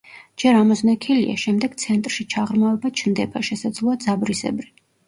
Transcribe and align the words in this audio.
ჯერ 0.43 0.55
ამოზნექილია, 0.61 1.35
შემდეგ 1.43 1.77
ცენტრში 1.83 2.27
ჩაღრმავება 2.35 2.95
ჩნდება, 3.03 3.47
შესაძლოა 3.53 4.05
ძაბრისებრი. 4.09 4.79